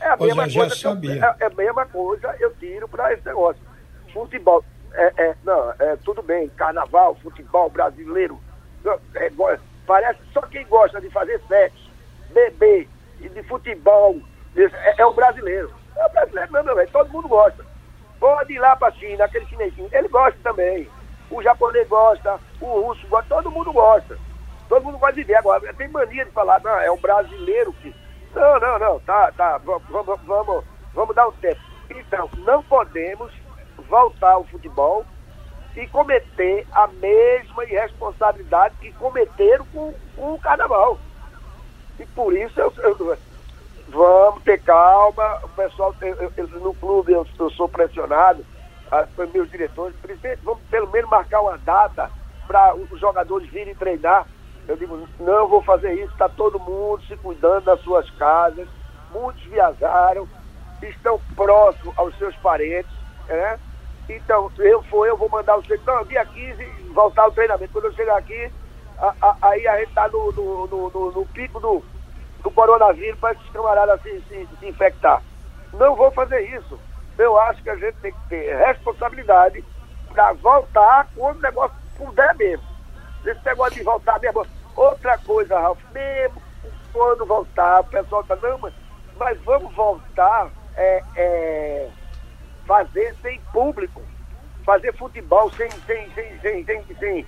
É 0.00 0.08
a 0.08 0.16
mesma 0.16 0.44
coisa. 0.50 0.88
Eu, 0.88 1.24
é 1.40 1.46
a 1.46 1.50
mesma 1.50 1.86
coisa 1.86 2.36
eu 2.38 2.54
tiro 2.56 2.88
para 2.88 3.12
esse 3.12 3.24
negócio. 3.24 3.67
Futebol 4.12 4.64
é, 4.92 5.12
é, 5.16 5.34
não, 5.44 5.72
é, 5.78 5.96
tudo 6.04 6.22
bem, 6.22 6.48
carnaval, 6.50 7.14
futebol 7.16 7.68
brasileiro, 7.70 8.40
é, 9.14 9.30
parece 9.86 10.20
só 10.32 10.40
quem 10.42 10.66
gosta 10.66 11.00
de 11.00 11.10
fazer 11.10 11.40
sexo, 11.46 11.90
beber 12.30 12.88
e 13.20 13.28
de 13.28 13.42
futebol 13.44 14.16
é, 14.56 15.02
é 15.02 15.06
o 15.06 15.12
brasileiro. 15.12 15.72
É 15.96 16.06
o 16.06 16.08
brasileiro, 16.10 16.64
meu 16.64 16.88
todo 16.88 17.10
mundo 17.10 17.28
gosta. 17.28 17.64
Pode 18.18 18.52
ir 18.52 18.58
lá 18.58 18.74
pra 18.76 18.90
China, 18.92 19.24
aquele 19.24 19.46
chinesinho, 19.46 19.88
ele 19.92 20.08
gosta 20.08 20.38
também. 20.42 20.88
O 21.30 21.42
japonês 21.42 21.86
gosta, 21.88 22.40
o 22.60 22.80
russo 22.80 23.06
gosta, 23.08 23.34
todo 23.34 23.50
mundo 23.50 23.72
gosta. 23.72 24.18
Todo 24.68 24.84
mundo 24.84 24.98
gosta 24.98 25.14
de 25.14 25.24
ver. 25.24 25.36
Agora, 25.36 25.72
tem 25.74 25.88
mania 25.88 26.24
de 26.24 26.30
falar, 26.32 26.60
não, 26.62 26.78
é 26.78 26.90
o 26.90 26.96
brasileiro 26.96 27.72
que. 27.74 27.94
Não, 28.34 28.60
não, 28.60 28.78
não, 28.78 29.00
tá, 29.00 29.32
tá, 29.32 29.58
vamos, 29.58 29.82
vamos, 30.26 30.64
vamos 30.94 31.14
dar 31.14 31.28
um 31.28 31.32
tempo. 31.32 31.60
Então, 31.90 32.28
não 32.38 32.62
podemos 32.64 33.32
voltar 33.88 34.32
ao 34.32 34.44
futebol 34.44 35.04
e 35.76 35.86
cometer 35.88 36.66
a 36.72 36.86
mesma 36.86 37.64
irresponsabilidade 37.64 38.74
que 38.80 38.92
cometeram 38.92 39.64
com, 39.66 39.94
com 40.16 40.34
o 40.34 40.38
carnaval. 40.38 40.98
E 41.98 42.06
por 42.06 42.36
isso 42.36 42.60
eu, 42.60 42.72
eu, 42.78 43.16
vamos 43.88 44.42
ter 44.42 44.60
calma, 44.62 45.40
o 45.42 45.48
pessoal 45.50 45.94
eu, 46.00 46.32
eu, 46.36 46.48
no 46.60 46.74
clube 46.74 47.12
eu, 47.12 47.26
sou 47.50 47.68
pressionado, 47.68 48.44
ah, 48.90 49.06
meus 49.32 49.50
diretores, 49.50 49.94
vamos 50.42 50.62
pelo 50.70 50.90
menos 50.90 51.10
marcar 51.10 51.40
uma 51.40 51.58
data 51.58 52.10
para 52.46 52.74
os 52.74 52.98
jogadores 52.98 53.48
virem 53.50 53.74
treinar. 53.74 54.26
Eu 54.66 54.76
digo, 54.76 55.08
não 55.20 55.48
vou 55.48 55.62
fazer 55.62 55.94
isso, 55.94 56.12
está 56.12 56.28
todo 56.28 56.58
mundo 56.58 57.02
se 57.06 57.16
cuidando 57.16 57.64
das 57.64 57.80
suas 57.80 58.08
casas, 58.10 58.68
muitos 59.12 59.42
viajaram, 59.44 60.28
estão 60.82 61.20
próximos 61.34 61.96
aos 61.96 62.16
seus 62.18 62.34
parentes, 62.36 62.92
né? 63.28 63.58
Então, 64.08 64.50
eu 64.58 64.82
for, 64.84 65.06
eu 65.06 65.16
vou 65.16 65.28
mandar 65.28 65.56
você, 65.56 65.78
não, 65.86 66.04
dia 66.04 66.24
15, 66.24 66.64
voltar 66.94 67.22
ao 67.22 67.32
treinamento. 67.32 67.72
Quando 67.72 67.86
eu 67.86 67.92
chegar 67.92 68.16
aqui, 68.16 68.50
a, 68.98 69.14
a, 69.20 69.36
aí 69.42 69.66
a 69.68 69.78
gente 69.78 69.92
tá 69.92 70.08
no, 70.08 70.32
no, 70.32 70.66
no, 70.66 71.12
no 71.12 71.26
pico 71.26 71.60
do, 71.60 71.82
do 72.42 72.50
coronavírus 72.50 73.18
para 73.20 73.32
esses 73.32 73.50
camaradas 73.50 74.00
se, 74.02 74.20
se, 74.28 74.48
se 74.58 74.66
infectar. 74.66 75.22
Não 75.74 75.94
vou 75.94 76.10
fazer 76.10 76.40
isso. 76.56 76.78
Eu 77.18 77.38
acho 77.38 77.62
que 77.62 77.70
a 77.70 77.76
gente 77.76 77.96
tem 77.96 78.12
que 78.12 78.28
ter 78.28 78.56
responsabilidade 78.56 79.64
para 80.12 80.32
voltar 80.34 81.08
quando 81.14 81.38
o 81.38 81.42
negócio 81.42 81.76
puder 81.96 82.34
mesmo. 82.36 82.66
Esse 83.26 83.44
negócio 83.44 83.74
de 83.74 83.82
voltar 83.82 84.18
mesmo. 84.20 84.46
Outra 84.74 85.18
coisa, 85.18 85.58
Ralf, 85.58 85.80
mesmo 85.92 86.40
quando 86.92 87.26
voltar, 87.26 87.80
o 87.80 87.84
pessoal 87.84 88.24
tá, 88.24 88.36
não, 88.36 88.58
mas, 88.58 88.74
mas 89.16 89.40
vamos 89.42 89.72
voltar 89.74 90.50
é, 90.76 91.02
é, 91.16 91.88
fazer 92.78 93.14
sem 93.20 93.40
público, 93.52 94.02
fazer 94.64 94.92
futebol 94.94 95.50
sem, 95.52 95.70
sem, 95.86 96.10
sem, 96.12 96.38
sem, 96.40 96.64
sem, 96.64 96.84
sem. 96.98 97.26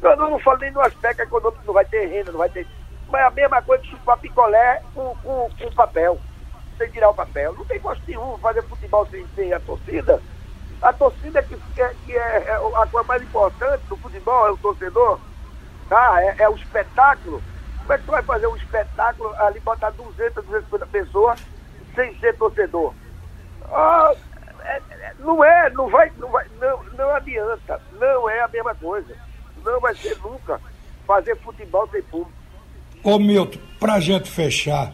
Eu 0.00 0.16
não, 0.16 0.30
não 0.30 0.38
falo 0.38 0.58
nem 0.58 0.70
no 0.70 0.80
aspecto 0.80 1.22
econômico, 1.22 1.62
não 1.66 1.74
vai 1.74 1.84
ter 1.84 2.06
renda, 2.06 2.30
não 2.30 2.38
vai 2.38 2.48
ter. 2.48 2.66
Mas 3.08 3.20
é 3.20 3.24
a 3.24 3.30
mesma 3.30 3.62
coisa 3.62 3.82
que 3.82 3.90
chupar 3.90 4.18
picolé 4.18 4.82
com, 4.94 5.16
com, 5.22 5.50
com 5.58 5.72
papel, 5.72 6.20
sem 6.78 6.90
tirar 6.90 7.10
o 7.10 7.14
papel. 7.14 7.54
Não 7.54 7.64
tem 7.64 7.80
gosto 7.80 8.02
nenhum 8.06 8.38
fazer 8.38 8.62
futebol 8.62 9.06
sem, 9.06 9.26
sem 9.34 9.52
a 9.52 9.60
torcida. 9.60 10.20
A 10.82 10.92
torcida 10.92 11.42
que, 11.42 11.56
que, 11.56 11.88
que 12.04 12.12
é, 12.12 12.44
é, 12.46 12.54
a 12.54 12.86
coisa 12.86 13.08
mais 13.08 13.22
importante 13.22 13.82
do 13.88 13.96
futebol, 13.96 14.46
é 14.46 14.50
o 14.50 14.58
torcedor, 14.58 15.18
tá? 15.88 16.22
é, 16.22 16.36
é 16.38 16.48
o 16.48 16.54
espetáculo. 16.54 17.42
Como 17.78 17.92
é 17.92 17.98
que 17.98 18.04
tu 18.04 18.10
vai 18.10 18.22
fazer 18.22 18.46
um 18.46 18.56
espetáculo 18.56 19.34
ali, 19.38 19.58
botar 19.60 19.90
200, 19.90 20.44
250 20.44 20.86
pessoas 20.86 21.40
sem 21.94 22.14
ser 22.18 22.36
torcedor? 22.36 22.92
Ah, 23.72 24.12
é, 24.14 24.18
é, 24.18 24.35
não 25.18 25.44
é, 25.44 25.70
não 25.70 25.88
vai, 25.88 26.10
não 26.18 26.30
vai, 26.30 26.46
não, 26.60 26.82
não 26.96 27.14
adianta. 27.14 27.80
Não 28.00 28.28
é 28.28 28.40
a 28.40 28.48
mesma 28.48 28.74
coisa. 28.74 29.14
Não 29.64 29.80
vai 29.80 29.94
ser 29.96 30.16
nunca 30.18 30.60
fazer 31.06 31.36
futebol 31.36 31.88
sem 31.90 32.02
público. 32.02 32.32
Ô 33.02 33.18
Milton, 33.18 33.58
pra 33.78 34.00
gente 34.00 34.28
fechar, 34.28 34.92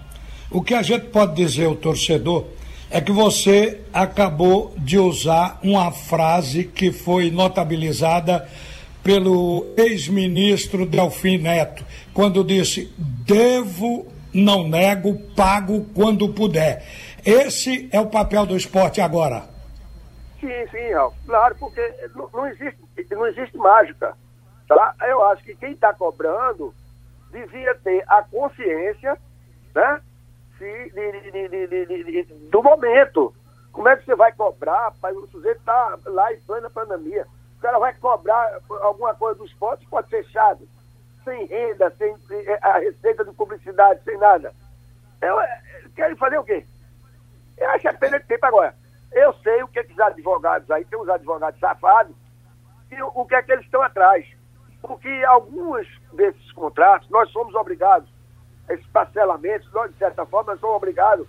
o 0.50 0.62
que 0.62 0.74
a 0.74 0.82
gente 0.82 1.06
pode 1.06 1.34
dizer 1.34 1.66
ao 1.66 1.74
torcedor 1.74 2.46
é 2.90 3.00
que 3.00 3.10
você 3.10 3.80
acabou 3.92 4.74
de 4.76 4.98
usar 4.98 5.58
uma 5.62 5.90
frase 5.90 6.64
que 6.64 6.92
foi 6.92 7.30
notabilizada 7.30 8.46
pelo 9.02 9.66
ex-ministro 9.76 10.86
Delfim 10.86 11.38
Neto, 11.38 11.84
quando 12.12 12.44
disse: 12.44 12.92
devo, 12.98 14.06
não 14.32 14.68
nego, 14.68 15.14
pago 15.34 15.86
quando 15.94 16.28
puder. 16.28 16.84
Esse 17.24 17.88
é 17.90 18.00
o 18.00 18.06
papel 18.06 18.44
do 18.44 18.56
esporte 18.56 19.00
agora. 19.00 19.51
Sim, 20.42 20.66
sim, 20.70 20.92
Ralf. 20.92 21.14
Claro, 21.24 21.54
porque 21.54 21.80
não, 22.16 22.28
não, 22.32 22.46
existe, 22.48 22.80
não 23.12 23.26
existe 23.26 23.56
mágica. 23.56 24.16
Tá? 24.66 24.94
Eu 25.02 25.22
acho 25.24 25.44
que 25.44 25.54
quem 25.54 25.72
está 25.72 25.94
cobrando 25.94 26.74
devia 27.30 27.74
ter 27.76 28.04
a 28.08 28.22
consciência 28.24 29.16
né, 29.74 30.00
de, 30.58 30.90
de, 30.90 32.24
de, 32.24 32.24
do 32.50 32.62
momento. 32.62 33.32
Como 33.70 33.88
é 33.88 33.96
que 33.96 34.04
você 34.04 34.16
vai 34.16 34.32
cobrar? 34.32 34.92
O 35.14 35.26
sujeito 35.28 35.58
está 35.58 35.96
lá 36.06 36.32
em 36.32 36.40
plena 36.40 36.68
pandemia 36.68 37.24
o 37.56 37.62
cara 37.62 37.78
vai 37.78 37.94
cobrar 37.94 38.58
alguma 38.80 39.14
coisa 39.14 39.38
do 39.38 39.46
esporte, 39.46 39.86
pode 39.86 40.10
fechado, 40.10 40.68
sem 41.22 41.46
renda, 41.46 41.92
sem 41.92 42.12
a 42.60 42.78
receita 42.80 43.24
de 43.24 43.32
publicidade, 43.34 44.02
sem 44.02 44.18
nada. 44.18 44.52
Eu, 45.20 45.40
é, 45.40 45.62
querem 45.94 46.16
fazer 46.16 46.38
o 46.38 46.44
quê? 46.44 46.66
Eu 47.56 47.70
acho 47.70 47.82
que 47.82 47.86
é 47.86 47.92
perda 47.92 48.18
de 48.18 48.26
tempo 48.26 48.44
agora. 48.44 48.74
Eu 49.14 49.32
sei 49.34 49.62
o 49.62 49.68
que, 49.68 49.78
é 49.78 49.84
que 49.84 49.92
os 49.92 50.00
advogados 50.00 50.70
aí, 50.70 50.84
tem 50.84 50.98
os 50.98 51.08
advogados 51.08 51.60
safados, 51.60 52.14
e 52.90 53.02
o, 53.02 53.10
o 53.14 53.26
que 53.26 53.34
é 53.34 53.42
que 53.42 53.52
eles 53.52 53.64
estão 53.64 53.82
atrás. 53.82 54.26
Porque 54.80 55.08
alguns 55.26 55.86
desses 56.12 56.52
contratos, 56.52 57.08
nós 57.10 57.30
somos 57.30 57.54
obrigados, 57.54 58.08
esses 58.68 58.86
parcelamentos, 58.88 59.70
nós, 59.72 59.90
de 59.92 59.98
certa 59.98 60.24
forma, 60.26 60.56
somos 60.56 60.76
obrigados 60.76 61.26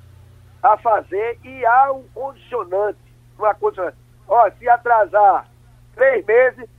a 0.62 0.78
fazer 0.78 1.40
e 1.44 1.66
há 1.66 1.92
um 1.92 2.04
condicionante. 2.14 3.00
Uma 3.38 3.54
condicionante. 3.54 3.98
Ó, 4.28 4.50
se 4.52 4.70
atrasar 4.70 5.48
três 5.94 6.26
meses, 6.26 6.70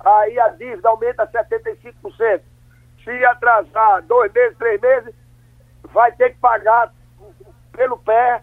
aí 0.00 0.38
a 0.38 0.48
dívida 0.50 0.88
aumenta 0.88 1.26
75%. 1.26 2.42
Se 3.02 3.24
atrasar 3.24 4.02
dois 4.02 4.32
meses, 4.32 4.56
três 4.56 4.80
meses, 4.80 5.14
vai 5.84 6.12
ter 6.12 6.30
que 6.30 6.38
pagar 6.38 6.92
pelo 7.72 7.98
pé 7.98 8.42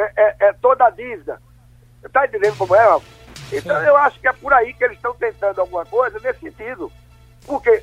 é, 0.00 0.12
é, 0.16 0.36
é 0.48 0.52
toda 0.54 0.86
a 0.86 0.90
dívida. 0.90 1.40
Você 2.00 2.06
está 2.06 2.24
entendendo 2.24 2.56
como 2.56 2.74
é, 2.74 2.82
Ralf? 2.82 3.04
Então 3.52 3.76
eu 3.82 3.96
acho 3.96 4.18
que 4.20 4.28
é 4.28 4.32
por 4.32 4.52
aí 4.52 4.72
que 4.72 4.84
eles 4.84 4.96
estão 4.96 5.14
tentando 5.14 5.60
alguma 5.60 5.84
coisa 5.84 6.18
nesse 6.20 6.40
sentido. 6.40 6.90
Porque 7.46 7.82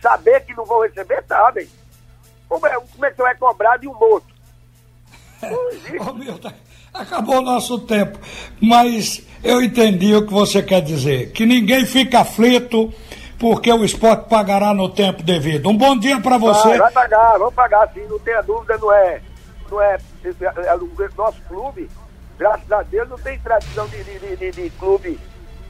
saber 0.00 0.40
que 0.44 0.54
não 0.54 0.64
vão 0.64 0.82
receber, 0.82 1.22
sabem. 1.26 1.68
Como 2.48 2.66
é, 2.66 2.74
como 2.74 3.06
é 3.06 3.10
que 3.10 3.16
você 3.16 3.22
vai 3.22 3.34
cobrar 3.36 3.76
de 3.76 3.88
um 3.88 3.94
morto? 3.94 4.34
Acabou 6.92 7.38
o 7.38 7.42
nosso 7.42 7.80
tempo. 7.80 8.18
Mas 8.60 9.26
eu 9.42 9.60
entendi 9.62 10.14
o 10.14 10.26
que 10.26 10.32
você 10.32 10.62
quer 10.62 10.80
dizer. 10.80 11.32
Que 11.32 11.44
ninguém 11.44 11.84
fica 11.84 12.20
aflito 12.20 12.92
porque 13.38 13.72
o 13.72 13.84
esporte 13.84 14.28
pagará 14.28 14.72
no 14.72 14.88
tempo 14.88 15.22
devido. 15.22 15.68
Um 15.68 15.76
bom 15.76 15.98
dia 15.98 16.20
para 16.20 16.38
você. 16.38 16.68
Vai, 16.68 16.78
vai, 16.78 16.92
pagar, 16.92 17.38
vamos 17.38 17.54
pagar 17.54 17.90
sim, 17.92 18.06
não 18.08 18.18
tenha 18.20 18.40
dúvida, 18.42 18.78
não 18.78 18.92
é. 18.92 19.20
Não 19.70 19.80
é, 19.80 19.98
é, 20.24 20.66
é 20.66 20.74
o 20.74 20.90
nosso 21.16 21.40
clube, 21.48 21.90
graças 22.38 22.70
a 22.70 22.82
Deus, 22.82 23.08
não 23.08 23.18
tem 23.18 23.38
tradição 23.38 23.86
de, 23.88 24.02
de, 24.04 24.36
de, 24.36 24.50
de 24.50 24.70
clube 24.70 25.18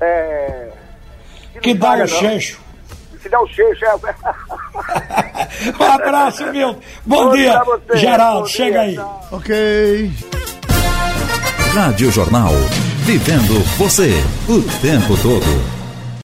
é, 0.01 0.73
que, 1.55 1.61
que 1.61 1.75
dá 1.75 1.95
o 1.95 2.07
cheixo. 2.07 2.61
Se 3.23 3.29
dá 3.29 3.41
o 3.41 3.47
cheixo, 3.47 3.85
é. 3.85 3.95
um 5.81 5.85
abraço, 5.85 6.47
meu. 6.53 6.75
Bom, 7.05 7.27
bom 7.27 7.33
dia, 7.35 7.63
dia 7.87 7.97
Geraldo, 7.97 8.41
bom 8.41 8.47
chega 8.47 8.71
dia, 8.71 8.81
aí. 8.83 8.95
Tchau. 8.95 9.29
Ok. 9.33 10.13
Rádio 11.75 12.11
Jornal. 12.11 12.53
Vivendo 13.05 13.61
você 13.77 14.11
o 14.49 14.63
tempo 14.81 15.17
todo. 15.23 15.84